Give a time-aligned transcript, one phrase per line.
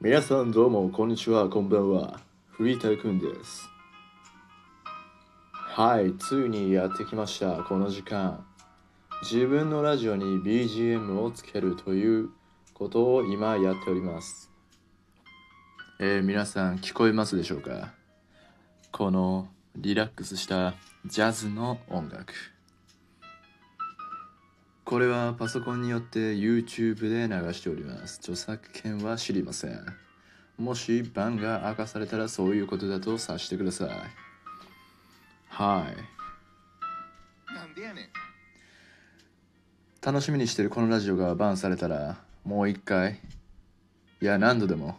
[0.00, 2.20] 皆さんどうもこんにちはこんばんは。
[2.50, 3.68] フリーターくんです。
[5.52, 8.46] はいついにやってきましたこの時間。
[9.24, 12.28] 自分のラジオに BGM をつけるという
[12.74, 14.52] ことを今やっております。
[15.98, 17.92] えー、皆さん聞こえますでしょうか？
[18.92, 20.74] このリラックスした
[21.06, 22.32] ジャズの音楽。
[24.88, 28.20] これはパソコンによって YouTube で流しております。
[28.20, 29.84] 著作権は知りません。
[30.56, 33.90] もし番が明かされたらそういうことだと察してください。
[35.50, 35.88] は
[37.50, 37.54] い。
[37.54, 38.08] なんでやねん。
[40.00, 43.20] 楽しみにしてるこのラジオがバンされたらもう一回、
[44.22, 44.96] いや何度でも、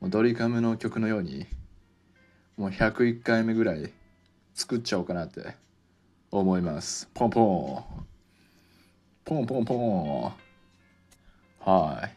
[0.00, 1.46] もうドリカムの曲のように、
[2.56, 3.92] もう101回目ぐらい
[4.54, 5.56] 作っちゃおうかなって
[6.30, 7.06] 思います。
[7.12, 8.17] ポンポン。
[9.28, 10.32] ポンポンポン。
[11.70, 12.16] はい。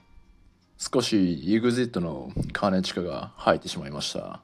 [0.78, 4.40] 少し EXIT の兼近が入ってしまいました。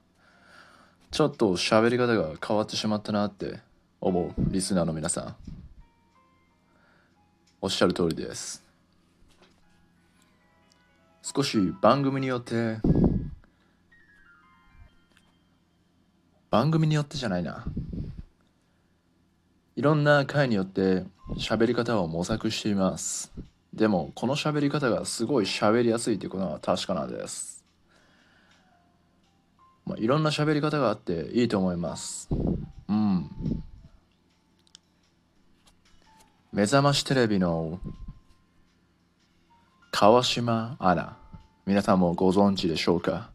[1.09, 3.61] ちょっと喋り方が変わってしまったなって
[4.01, 5.35] 思うリスナーの皆さん。
[7.61, 8.61] おっしゃる通りです。
[11.21, 12.79] 少し番組によって
[16.49, 17.63] 番組によってじゃないな
[19.77, 23.31] いろんな回によって喋り方を模索しています。
[23.75, 27.63] でも、この喋り方がすごい喋りやすいということは確かなんです。
[29.85, 32.27] まあ、いろんな喋り方があっていいと思います。
[32.89, 33.29] うん。
[36.51, 37.79] 目覚ましテレビの
[39.91, 41.17] 川島アナ。
[41.67, 43.29] 皆さんもご存知でしょうか？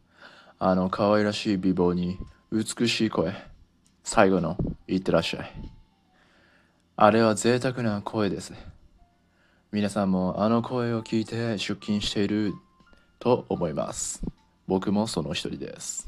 [0.59, 2.17] あの可愛らしい美貌に
[2.51, 3.33] 美しい声。
[4.03, 4.57] 最後の
[4.89, 5.51] いってらっしゃい。
[6.95, 8.53] あれは贅沢な声です。
[9.71, 12.53] 皆さんもあの声を聞いて出勤している
[13.17, 14.21] と思います。
[14.67, 16.07] 僕もその一人です。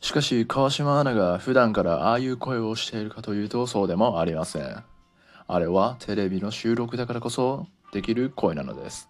[0.00, 4.84] しかし、川島アナが普段からああいう声をしているかというとそうでもありません。
[5.48, 9.08] あれはテレビの収録だからこそできる声なのです。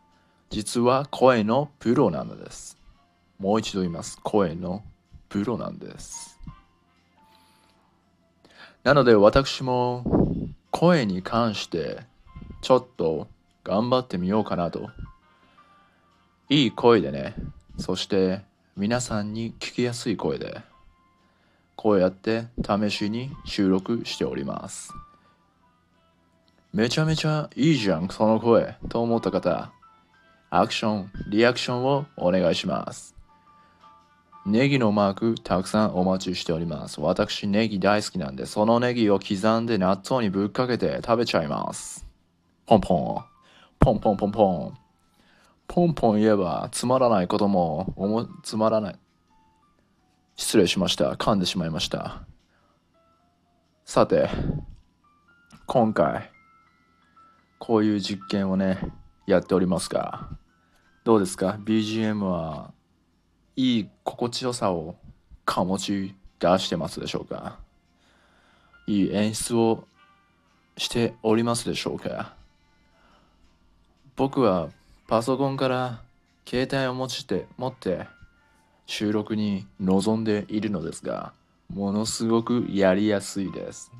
[0.49, 2.79] 実は声のプロなのです。
[3.39, 4.19] もう一度言います。
[4.23, 4.83] 声の
[5.29, 6.32] プロなんです。
[8.85, 10.05] なので私も
[10.71, 12.01] 声に関して
[12.63, 13.29] ちょっと
[13.63, 14.91] 頑張ってみようかなと。
[16.49, 17.35] いい声でね、
[17.79, 18.43] そして
[18.77, 20.61] 皆さんに聞きやすい声で、
[21.77, 24.93] こうやって試しに収録しております。
[26.73, 29.71] めちゃめちゃいいじゃん、その声と思った方、
[30.51, 33.12] アクション、リアクションをお願いします。
[34.45, 37.01] ネギのマークたくさんお待ちしております。
[37.01, 42.07] 私ネギ大好きなんで、そのネギを刻んで納豆にぶっかけて食べちゃいます。
[42.67, 43.25] ポンポン。
[43.79, 44.79] ポンポンポンポン。
[45.69, 48.99] ポンポン言えばつまらないこともおもつまらない。
[50.35, 51.13] 失礼しました。
[51.13, 52.23] 噛んでしまいました。
[53.85, 54.29] さて、
[55.67, 56.31] 今回、
[57.61, 58.81] こういう実験をね、
[59.27, 60.31] やっておりますが、
[61.05, 62.73] どうですか ?BGM は
[63.57, 64.97] いい心地よさを
[65.45, 67.59] 醸し出してますでしょうか？
[68.87, 69.85] いい演出を
[70.77, 72.35] しておりますでしょうか？
[74.17, 74.71] 僕は
[75.07, 76.01] パソコンから
[76.47, 78.07] 携帯を持ちて持って
[78.87, 81.33] 収録に臨んでいるのですが
[81.73, 83.93] ものすごくやりやすいです。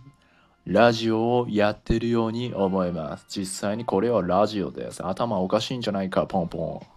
[0.65, 3.27] ラジオをやってるように思います。
[3.29, 5.05] 実際にこれはラジオです。
[5.05, 6.92] 頭おかしいんじゃないかポンポン。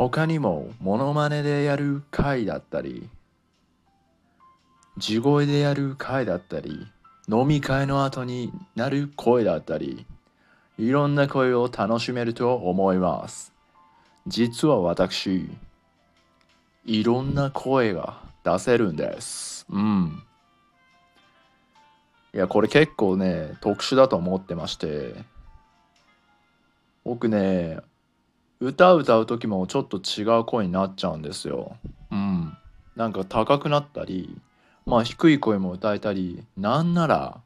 [0.00, 3.06] 他にもモノマネでやる回だったり
[4.96, 6.86] 地声でやる回だったり
[7.28, 10.06] 飲み会の後になる声だったり
[10.78, 13.52] いろんな声を楽しめると思います。
[14.26, 15.50] 実は私
[16.86, 19.66] いろんな声が出せるんです。
[19.68, 20.22] うん。
[22.32, 25.14] いやこれ結構ね特殊だと思ってまして。
[27.04, 27.80] 僕ね
[28.60, 31.76] 歌歌う時もちょっと違う声になっちゃうんですよ。
[32.10, 32.56] うん。
[32.94, 34.38] なんか高くなったり、
[34.84, 37.40] まあ低い声も歌えたり、なんなら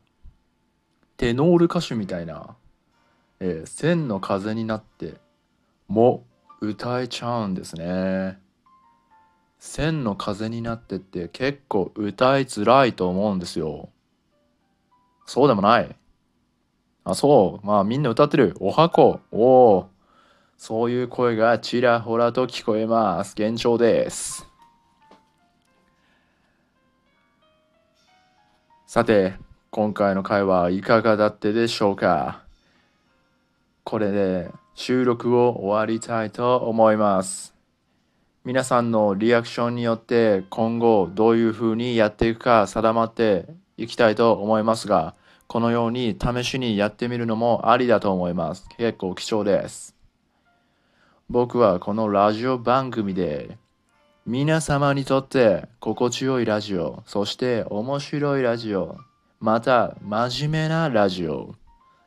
[1.16, 2.56] テノール歌手みたいな、
[3.38, 5.14] えー、千の風になって
[5.86, 6.24] も
[6.60, 8.38] 歌えちゃうんですね。
[9.60, 13.88] 千の風になってって結構歌いづらいと思うんですよ。
[15.26, 15.96] そうでもない。
[17.04, 17.66] あ、そう。
[17.66, 18.56] まあみんな歌ってる。
[18.58, 19.20] おはこ。
[19.30, 19.93] おお。
[20.56, 23.34] そういう声がちらほらと聞こえます。
[23.36, 24.48] 現状です。
[28.86, 29.34] さて、
[29.70, 32.42] 今回の会はいかがだったでしょうか？
[33.82, 37.54] これで収録を終わりたいと思います。
[38.44, 43.46] 皆さんのリアクションによって今後どういうふうにやっていくか定まって
[43.76, 45.14] いきたいと思いますが、
[45.46, 48.68] このように試しにやってみるのもありだと思います。
[48.78, 49.94] 結構貴重です。
[51.30, 53.56] 僕はこのラジオ番組で
[54.26, 58.98] 皆様にとって心地よいラジオ、そして面白いラジオ、
[59.40, 61.54] また真面目なラジオ、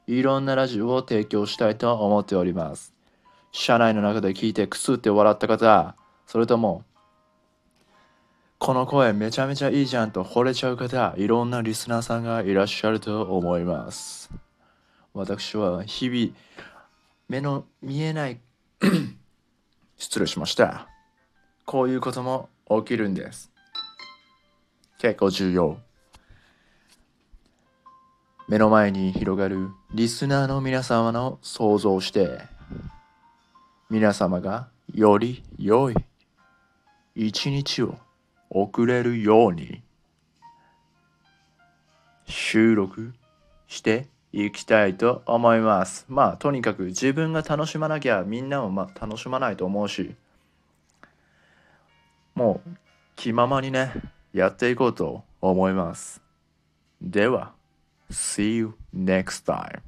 [0.05, 2.93] いろんなラジオを提供したいと思っております。
[3.51, 5.95] 車内の中で聞いてくすって笑った方、
[6.27, 6.83] それとも、
[8.59, 14.29] この声めちゃめちゃいいじゃんと惚れちゃう方、いろんなリスナーさんがいらっしゃると思います。
[15.13, 16.33] 私は日々、
[17.29, 18.39] 目の見えない、
[19.97, 20.87] 失礼しました。
[21.65, 23.51] こういうことも起きるんです。
[24.99, 25.79] 結構重要。
[28.47, 32.41] 目の前に広がるリスナーの皆様の想像をして、
[33.89, 35.95] 皆様がより良い
[37.15, 37.97] 一日を
[38.49, 39.81] 送れるように
[42.25, 43.13] 収録
[43.67, 46.05] して行きたいと思います。
[46.09, 50.15] まあとにかく自分が楽しまなきゃみんなもまあ楽しまないと思うし
[52.35, 52.69] もう
[53.15, 53.91] 気ままにね
[54.33, 56.21] やっていこうと思います。
[57.01, 57.53] では
[58.11, 59.81] See you next time.